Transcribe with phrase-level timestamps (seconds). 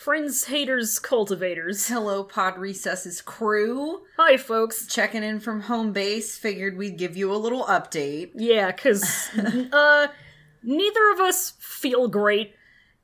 [0.00, 1.86] Friends, haters, cultivators.
[1.88, 4.00] Hello, Pod Recesses crew.
[4.16, 4.86] Hi, folks.
[4.86, 6.38] Checking in from home base.
[6.38, 8.30] Figured we'd give you a little update.
[8.34, 9.28] Yeah, because
[9.72, 10.06] uh,
[10.62, 12.54] neither of us feel great.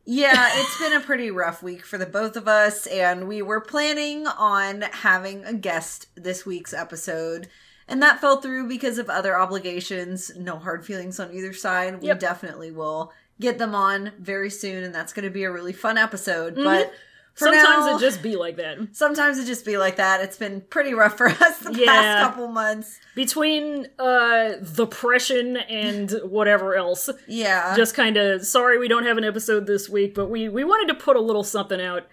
[0.07, 3.61] Yeah, it's been a pretty rough week for the both of us, and we were
[3.61, 7.49] planning on having a guest this week's episode.
[7.87, 10.33] And that fell through because of other obligations.
[10.35, 12.01] No hard feelings on either side.
[12.01, 12.21] We Yep.
[12.21, 15.99] definitely will get them on very soon, and that's going to be a really fun
[15.99, 16.55] episode.
[16.57, 16.95] But Mm-hmm.
[17.39, 18.79] Sometimes now, it just be like that.
[18.93, 20.23] sometimes it just be like that.
[20.23, 21.85] It's been pretty rough for us the Yeah.
[21.85, 22.99] past couple months.
[23.15, 27.11] Between uh, depression and whatever else.
[27.29, 30.65] Yeah, Just kind of sorry we don't have an episode this week, but we, we
[30.65, 32.07] wanted to put a little something out.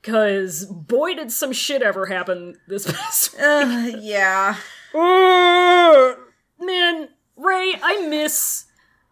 [0.00, 4.56] Because boy, did some shit ever happen this past Ugh, yeah.
[4.94, 6.14] Uh,
[6.58, 8.64] Man, Ray, I miss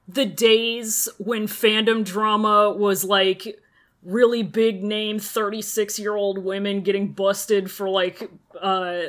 [0.08, 3.60] the days when fandom drama was like
[4.02, 8.30] really big name 36 year old women getting busted for like
[8.60, 9.02] uh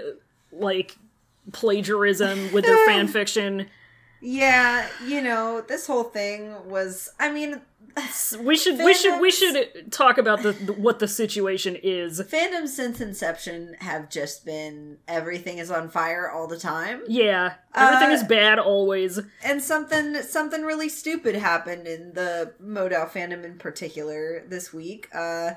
[0.51, 0.97] like
[1.53, 3.67] plagiarism with their fan fiction.
[4.21, 7.61] Yeah, you know, this whole thing was I mean
[8.41, 12.21] We should we should we should talk about the, the what the situation is.
[12.21, 17.01] fandoms since inception have just been everything is on fire all the time.
[17.07, 19.19] Yeah, everything Uh, is bad always.
[19.43, 25.09] And something something really stupid happened in the Modal fandom in particular this week.
[25.13, 25.51] Uh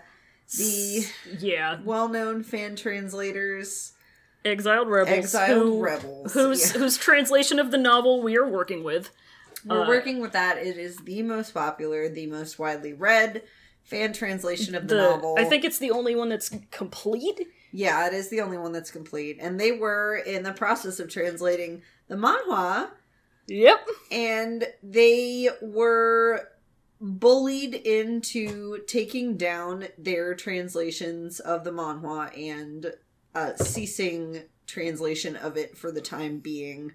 [0.57, 1.07] the
[1.39, 3.93] Yeah, well-known fan translators
[4.45, 5.17] exiled rebels.
[5.19, 6.79] Exiled who- Rebels, Whose yeah.
[6.81, 9.11] whose translation of the novel we are working with.
[9.65, 10.59] We're Uh, working with that.
[10.59, 13.43] It is the most popular, the most widely read
[13.85, 15.37] fan translation of the, the novel.
[15.39, 17.41] I think it's the only one that's complete.
[17.73, 19.39] Yeah, it is the only one that's complete.
[19.41, 22.91] And they were in the process of translating the manhua,
[23.49, 23.87] Yep.
[24.11, 26.49] and they were
[27.01, 32.93] bullied into taking down their translations of the manhua and
[33.35, 36.93] uh, ceasing translation of it for the time being.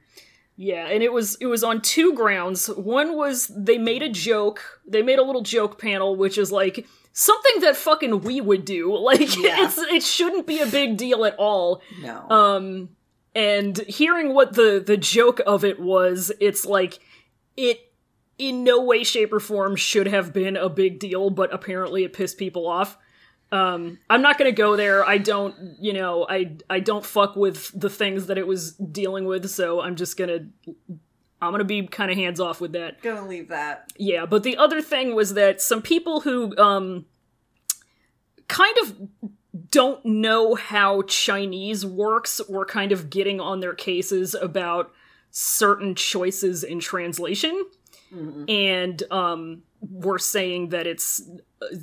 [0.60, 2.68] Yeah, and it was it was on two grounds.
[2.68, 4.82] One was they made a joke.
[4.88, 8.96] They made a little joke panel which is like something that fucking we would do.
[9.00, 9.66] Like Yeah.
[9.66, 11.82] it's it shouldn't be a big deal at all.
[12.02, 12.28] No.
[12.30, 12.90] Um
[13.36, 17.00] and hearing what the the joke of it was, it's like
[17.56, 17.80] it
[18.40, 22.14] in no way shape or form should have been a big deal, but apparently it
[22.14, 22.98] pissed people off.
[23.52, 25.06] Um I'm not going to go there.
[25.06, 29.26] I don't, you know, I I don't fuck with the things that it was dealing
[29.26, 30.76] with, so I'm just going to
[31.42, 33.02] I'm going to be kind of hands off with that.
[33.02, 33.92] Gonna leave that.
[33.98, 37.06] Yeah, but the other thing was that some people who um
[38.48, 38.96] kind of
[39.70, 44.92] don't know how Chinese works were kind of getting on their cases about
[45.32, 47.66] certain choices in translation
[48.48, 51.22] and um were saying that it's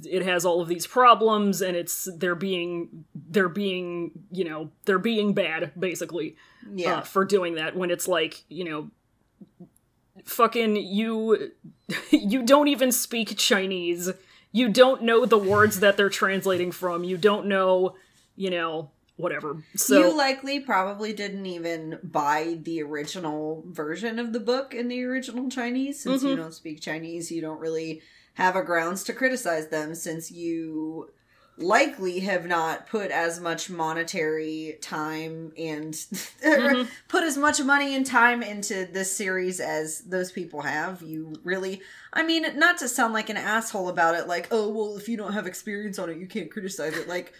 [0.04, 4.98] it has all of these problems and it's they're being they're being you know they're
[4.98, 6.36] being bad basically
[6.74, 6.98] Yeah.
[6.98, 8.90] uh, for doing that when it's like you know
[10.24, 11.52] fucking you
[12.10, 14.10] you don't even speak chinese.
[14.52, 17.02] You don't know the words that they're translating from.
[17.04, 17.96] You don't know
[18.36, 24.40] you know whatever so you likely probably didn't even buy the original version of the
[24.40, 26.00] book in the original Chinese.
[26.00, 26.28] Since Mm-hmm.
[26.30, 28.02] you don't speak Chinese, you don't really
[28.34, 31.10] have a grounds to criticize them since you
[31.56, 35.94] likely have not put as much monetary time and
[36.42, 36.88] Mm-hmm.
[37.06, 41.00] put as much money and time into this series as those people have.
[41.02, 41.80] You really
[42.12, 45.16] I mean, not to sound like an asshole about it, like, oh well if you
[45.16, 47.08] don't have experience on it you can't criticize it.
[47.08, 47.32] Like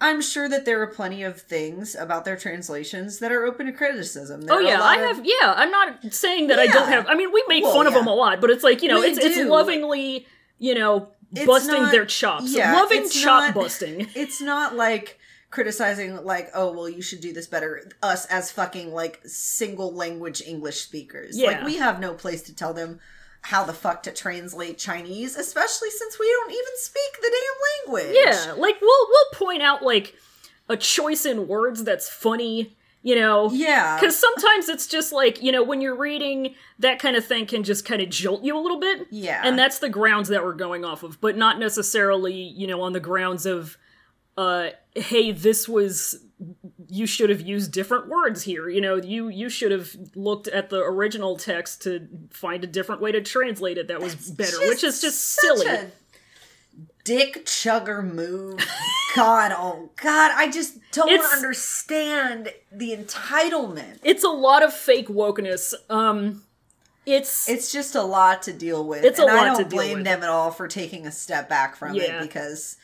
[0.00, 3.72] I'm sure that there are plenty of things about their translations that are open to
[3.72, 4.42] criticism.
[4.42, 5.26] There Oh yeah, I of- have.
[5.26, 7.06] Yeah, I'm not saying that I don't have.
[7.08, 9.00] I mean, we make Well, fun of them a lot, but it's like you know,
[9.00, 10.26] We it's it's lovingly,
[10.58, 14.08] you know, It's busting not- their chops, yeah, loving chop not- busting.
[14.14, 15.18] It's not like
[15.50, 17.90] criticizing like, oh well, you should do this better.
[18.02, 21.48] Us as fucking like single language English speakers, Yeah.
[21.48, 23.00] like we have no place to tell them
[23.48, 28.16] how the fuck to translate Chinese, especially since we don't even speak the damn language.
[28.22, 30.14] Yeah, like we'll we'll point out like
[30.68, 33.50] a choice in words that's funny, you know.
[33.50, 33.98] yeah.
[33.98, 37.64] Because sometimes it's just like, you know, when you're reading, that kind of thing can
[37.64, 39.06] just kind of jolt you a little bit.
[39.10, 39.40] Yeah.
[39.42, 42.92] And that's the grounds that we're going off of, but not necessarily, you know, on
[42.92, 43.78] the grounds of,
[44.36, 46.22] uh, hey, this was,
[46.88, 48.68] you should have used different words here.
[48.68, 53.00] You know, you you should have looked at the original text to find a different
[53.00, 55.66] way to translate it that was better, which is just such silly.
[55.66, 55.86] a
[57.04, 58.58] dick chugger move.
[59.16, 63.98] God, oh God, I just don't It's- understand the entitlement.
[64.04, 65.72] It's a lot of fake wokeness.
[65.88, 66.44] Um,
[67.06, 69.02] it's It's just a lot to deal with.
[69.04, 71.10] It's a and I lot don't to deal blame them at all for taking a
[71.10, 72.20] step back from Yeah.
[72.20, 72.76] it because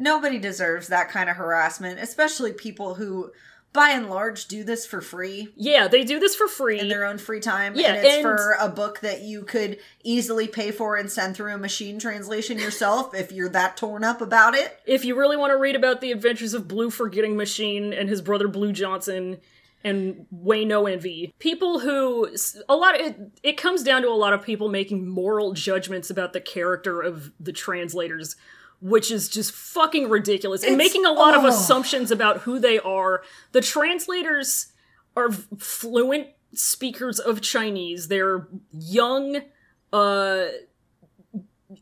[0.00, 3.30] nobody deserves that kind of harassment, especially people who
[3.72, 6.80] by and large do this for free Yeah, they do this for free.
[6.80, 9.78] in their own free time Yeah, and it's and- for a book that you could
[10.02, 14.20] easily pay for and send through a machine translation yourself if you're that torn up
[14.20, 17.92] about it if you really want to read about the adventures of Blue Forgetting Machine
[17.92, 19.38] and his brother Blue Johnson
[19.84, 22.28] and Way No Envy, people who
[22.68, 26.10] a lot of, it it comes down to a lot of people making moral judgments
[26.10, 28.34] about the character of the translators,
[28.80, 31.48] which is just fucking ridiculous and It's- making a lot of oh.
[31.48, 33.22] assumptions about who they are.
[33.52, 34.72] The translators
[35.16, 38.08] are fluent speakers of Chinese.
[38.08, 39.42] They're young
[39.92, 40.44] uh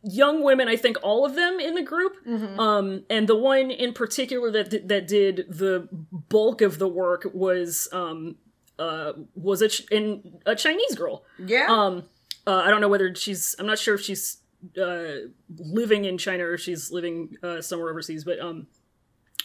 [0.03, 2.17] young women, I think all of them in the group.
[2.27, 7.89] Um, and the one in particular that that did the bulk of the work was
[7.93, 8.37] um,
[8.79, 11.25] uh, was a, ch- in, a Chinese girl.
[11.39, 12.05] yeah Um,
[12.47, 13.55] uh, I don't know whether she's.
[13.59, 14.39] I'm not sure if she's
[14.81, 18.67] uh, living in China or if she's living uh, somewhere overseas, but um,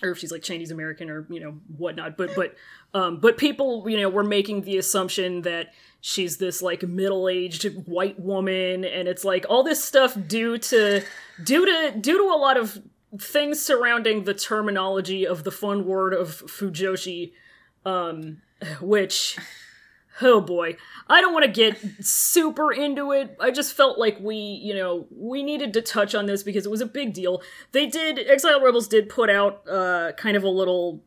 [0.02, 2.18] or if she's like Chinese American or you know whatnot.
[2.18, 2.56] But but
[2.94, 7.64] um, but people you know were making the assumption that she's this like middle aged
[7.86, 11.04] white woman, and it's like all this stuff due to
[11.44, 12.82] due to due to a lot of
[13.20, 17.34] things surrounding the terminology of the fun word of fujoshi,
[17.86, 18.42] um,
[18.82, 19.38] which
[20.22, 20.78] oh boy.
[21.08, 23.36] I don't want to get super into it.
[23.40, 26.70] I just felt like we you know we needed to touch on this because it
[26.70, 27.42] was a big deal.
[27.72, 31.04] They did exile rebels did put out uh kind of a little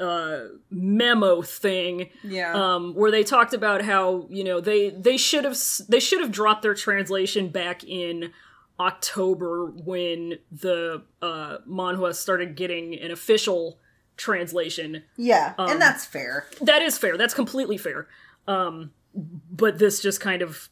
[0.00, 0.40] uh
[0.70, 2.10] memo thing.
[2.22, 2.52] Yeah.
[2.54, 5.58] Um where they talked about how you know they they should have
[5.88, 8.32] they should have dropped their translation back in
[8.80, 13.78] october when the uh manhua started getting an official
[14.16, 15.02] translation.
[15.16, 16.46] Yeah um, and that's fair.
[16.60, 17.16] that is fair.
[17.16, 18.06] That's completely fair.
[18.48, 20.68] Um, but this just kind of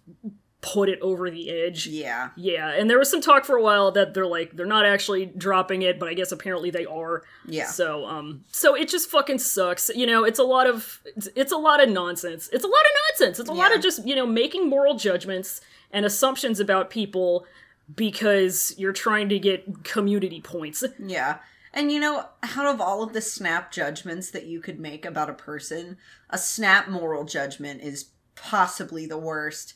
[0.62, 1.86] put it over the edge.
[1.86, 4.84] yeah Yeah, and there was some talk for a while that they're like they're not
[4.84, 7.22] actually dropping it, but I guess apparently they are.
[7.46, 9.90] yeah So um so it just fucking sucks.
[9.94, 12.48] You know, it's a lot of it's, it's a lot of nonsense.
[12.52, 13.38] It's a lot of nonsense.
[13.38, 15.60] It's a lot of just, you know, making moral judgments
[15.92, 17.46] and assumptions about people
[17.94, 20.82] because you're trying to get community points.
[20.98, 21.38] Yeah.
[21.76, 25.28] And you know, out of all of the snap judgments that you could make about
[25.28, 25.98] a person,
[26.30, 29.74] a snap moral judgment is possibly the worst.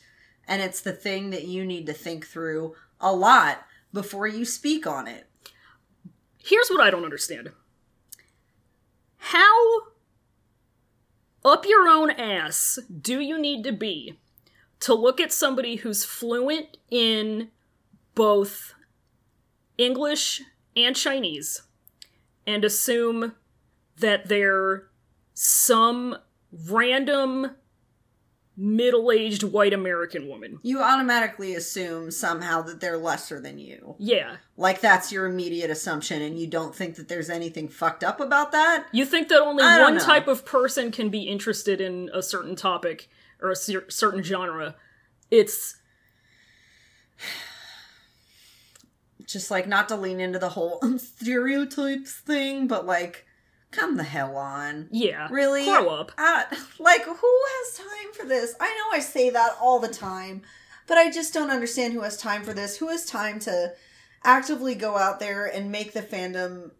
[0.48, 4.86] And it's the thing that you need to think through a lot before you speak
[4.86, 5.28] on it.
[6.38, 7.50] Here's what I don't understand.
[9.18, 9.80] How
[11.44, 14.18] up your own ass do you need to be
[14.80, 17.50] to look at somebody who's fluent in
[18.14, 18.72] both
[19.76, 20.40] English
[20.74, 21.60] and Chinese
[22.50, 23.34] and assume
[23.98, 24.88] that they're
[25.34, 26.16] some
[26.68, 27.52] random
[28.56, 30.58] middle aged white American woman?
[30.62, 33.94] You automatically assume somehow that they're lesser than you.
[33.98, 34.36] Yeah.
[34.56, 38.50] Like that's your immediate assumption, and you don't think that there's anything fucked up about
[38.52, 38.86] that?
[38.92, 40.00] You think that only one know.
[40.00, 43.08] type of person can be interested in a certain topic
[43.40, 44.74] or a cer- certain genre.
[45.30, 45.76] It's
[49.30, 53.26] Just like not to lean into the whole stereotypes thing, but like,
[53.70, 54.88] come the hell on.
[54.90, 55.28] yeah.
[55.30, 55.64] Really?
[55.64, 56.12] Grow up.
[56.18, 56.44] Uh,
[56.78, 58.54] like, who has time for this?
[58.60, 60.42] I know I say that all the time,
[60.86, 62.76] but I just don't understand who has time for this.
[62.78, 63.72] Who has time to
[64.24, 66.72] actively go out there and make the fandom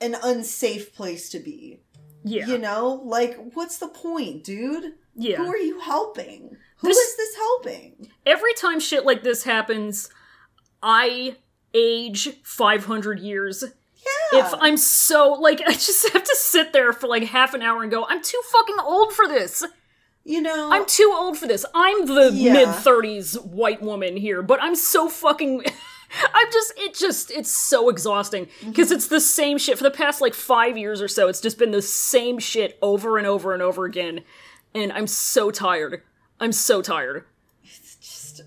[0.00, 1.80] an unsafe place to be?
[2.24, 2.46] Yeah.
[2.48, 3.00] You know?
[3.04, 4.94] Like, what's the point, dude?
[5.14, 5.36] yeah.
[5.36, 6.56] Who are you helping?
[6.78, 8.10] Who This- is this helping?
[8.26, 10.10] Every time shit like this happens,
[10.82, 11.36] I
[11.76, 13.62] age 500 years.
[14.32, 14.46] Yeah.
[14.46, 17.82] If I'm so like I just have to sit there for like half an hour
[17.82, 19.62] and go, I'm too fucking old for this.
[20.24, 21.64] you know, I'm too old for this.
[21.74, 22.52] I'm the Yeah.
[22.52, 25.62] mid 30s white woman here, but I'm so fucking
[26.34, 28.70] I'm just it just it's so exhausting mm-hmm.
[28.70, 31.28] because it's the same shit for the past like 5 years or so.
[31.28, 34.22] It's just been the same shit over and over and over again
[34.74, 36.02] and I'm so tired.
[36.38, 37.24] I'm so tired.
[37.64, 38.42] It's just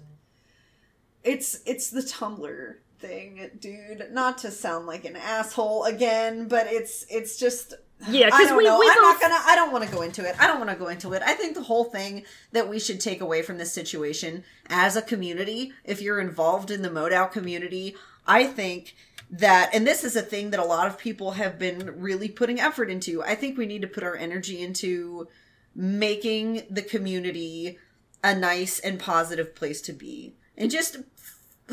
[1.24, 4.08] it's it's the Tumblr thing, dude.
[4.12, 7.74] Not to sound like an asshole again, but it's it's just
[8.08, 8.80] Yeah, don't we know.
[8.80, 9.40] we I'm both not gonna.
[9.46, 10.36] I don't want to go into it.
[10.40, 11.22] I don't want to go into it.
[11.26, 15.02] I think the whole thing that we should take away from this situation as a
[15.02, 17.96] community, if you're involved in the Modal community,
[18.28, 18.96] I think
[19.32, 22.60] that, and this is a thing that a lot of people have been really putting
[22.60, 23.22] effort into.
[23.24, 25.28] I think we need to put our energy into
[25.76, 27.78] making the community
[28.24, 30.98] a nice and positive place to be, and just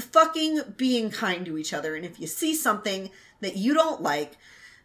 [0.02, 1.94] fucking being kind to each other.
[1.94, 3.10] And if you see something
[3.40, 4.36] that you don't like,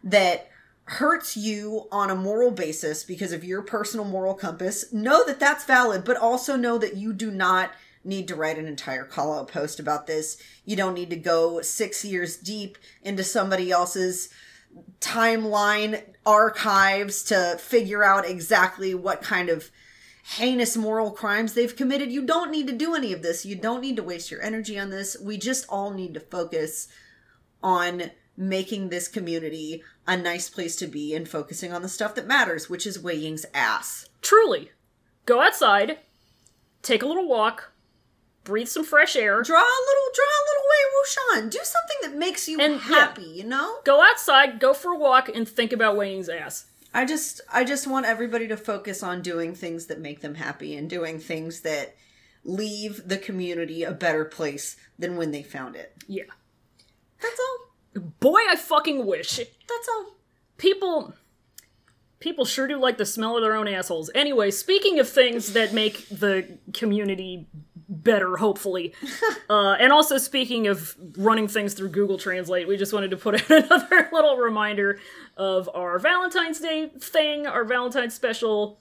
[0.04, 0.48] that
[0.84, 5.64] hurts you on a moral basis because of your personal moral compass, know that that's
[5.64, 7.70] valid, but also know that you do not
[8.04, 10.36] need to write an entire call out post about this.
[10.64, 14.28] You don't need to go six years deep into somebody else's
[15.00, 19.70] timeline archives to figure out exactly what kind of
[20.22, 22.12] heinous moral crimes they've committed.
[22.12, 23.44] You don't need to do any of this.
[23.44, 25.16] You don't need to waste your energy on this.
[25.20, 26.88] We just all need to focus
[27.62, 32.26] on making this community a nice place to be and focusing on the stuff that
[32.26, 34.08] matters, which is Wei Ying's ass.
[34.20, 34.70] Truly.
[35.26, 35.98] Go outside,
[36.82, 37.72] take a little walk,
[38.42, 41.50] breathe some fresh air, Draw a little, draw a little Wei Wuxian.
[41.50, 42.80] Do something that makes you And, yeah.
[42.80, 43.78] happy, you know?
[43.84, 46.66] go outside, go for a walk, and think about Wayne's ass.
[46.94, 50.76] I just I just want everybody to focus on doing things that make them happy
[50.76, 51.96] and doing things that
[52.44, 55.94] leave the community a better place than when they found it.
[56.06, 56.24] Yeah.
[57.20, 58.02] That's all.
[58.20, 59.36] Boy, I fucking wish.
[59.36, 60.16] That's all.
[60.58, 61.14] People.
[62.20, 64.08] People sure do like the smell of their own assholes.
[64.14, 67.48] Anyway, speaking of things that make the community
[67.92, 68.94] better, hopefully,
[69.50, 73.34] uh, and also speaking of running things through Google Translate, we just wanted to put
[73.50, 74.98] out another little reminder
[75.36, 78.78] of our Valentine's Day thing, our Valentine's special.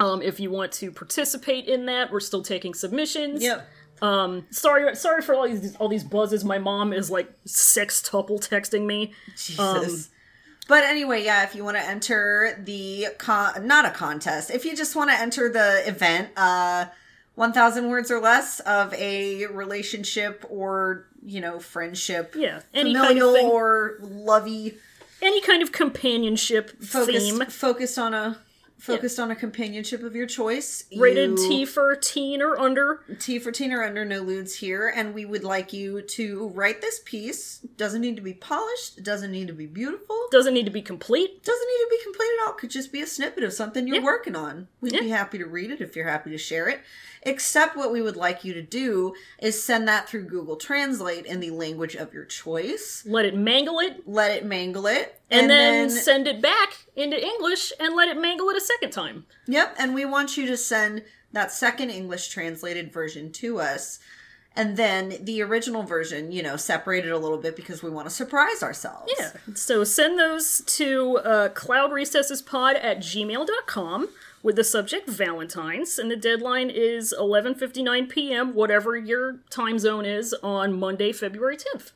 [0.00, 3.42] Um, if you want to participate in that, we're still taking submissions.
[3.42, 3.68] Yep.
[4.00, 6.44] Um, sorry, sorry for all these all these buzzes.
[6.44, 9.12] My mom is like sextuple texting me.
[9.36, 10.10] Jesus.
[10.66, 14.74] but anyway, yeah, if you want to enter the con- not a contest, if you
[14.74, 16.86] just want to enter the event, uh
[17.34, 23.30] 1000 words or less of a relationship or, you know, friendship, Yeah, any kind familial
[23.30, 24.74] of thing, or lovey
[25.22, 27.46] any kind of companionship focused theme.
[27.46, 28.38] focused on a
[28.82, 30.84] focused on a companionship of your choice.
[30.96, 33.00] Rated You- T for teen or under.
[33.20, 36.80] T for teen or under, no lewds here, and we would like you to write
[36.80, 37.58] this piece.
[37.76, 38.98] Doesn't need to be polished.
[38.98, 40.18] It doesn't need to be beautiful.
[40.32, 41.42] Doesn't need to be complete.
[41.44, 42.52] doesn't need to be complete at all.
[42.54, 44.02] Could just be a snippet of something you're Yeah.
[44.04, 44.68] working on.
[44.80, 46.80] We'd be happy to read it if you're happy to share it.
[47.24, 51.38] Except what we would like you to do is send that through Google Translate in
[51.38, 53.04] the language of your choice.
[53.06, 57.72] Let it mangle it, Let it mangle it, and, then, send it back into English
[57.80, 59.26] and let it mangle it a second time.
[59.46, 63.98] Yep, and we want you to send that second English translated version to us.
[64.54, 68.14] And then the original version, you know, separated a little bit because we want to
[68.14, 69.10] surprise ourselves.
[69.18, 69.30] Yeah.
[69.54, 74.08] So send those to uh, cloudrecessespod at gmail.com
[74.42, 80.34] with the subject Valentine's, and the deadline is 11.59 p.m., whatever your time zone is,
[80.42, 81.92] on Monday, February 10th.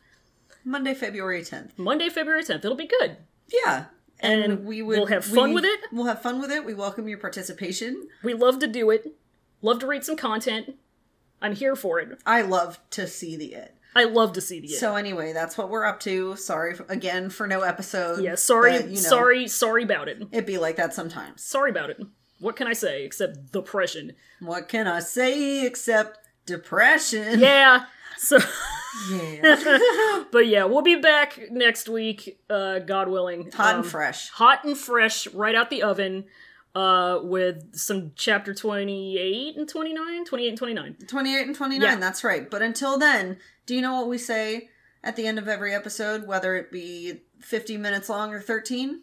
[0.67, 1.79] Monday, February 10th.
[1.79, 2.65] Monday, February 10th.
[2.65, 3.17] It'll be good.
[3.49, 3.85] Yeah.
[4.21, 5.81] And, And we would we'll have fun we- with it.
[5.93, 6.65] We'll have fun with it.
[6.65, 8.09] We welcome your participation.
[8.25, 9.15] We love to do it.
[9.63, 10.75] Love to read some content.
[11.41, 12.19] I'm here for it.
[12.27, 13.75] I love to see the it.
[13.95, 14.79] I love to see the it.
[14.79, 16.35] So anyway, that's what we're up to.
[16.37, 18.23] Sorry again for no episode.
[18.25, 20.23] yeah, sorry, but, you know, sorry, sorry about it.
[20.33, 21.43] It'd be like that sometimes.
[21.45, 22.01] Sorry about it.
[22.41, 24.13] What can I say except depression?
[24.41, 27.39] What can I say except depression?
[27.41, 27.85] Yeah.
[28.19, 28.39] So,
[29.11, 30.23] Yeah.
[30.33, 33.51] but yeah, we'll be back next week, uh, God willing.
[33.53, 34.31] Hot Um, and fresh.
[34.31, 36.25] hot and fresh, right out the oven,
[36.75, 40.97] uh, with some chapter 28 and 29, 28 and 29.
[41.07, 41.97] 28 and 29, Yeah.
[41.97, 42.51] that's right.
[42.51, 44.69] But until then, do you know what we say
[45.03, 49.03] at the end of every episode, whether it be 50 minutes long or 13?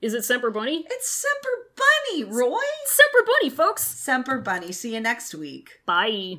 [0.00, 0.86] Is it Semper Bunny?
[0.88, 2.60] It's Semper Bunny, Roy!
[2.86, 3.84] Semper Bunny, folks!
[3.84, 4.70] Semper Bunny.
[4.70, 5.80] See you next week.
[5.86, 6.36] Bye.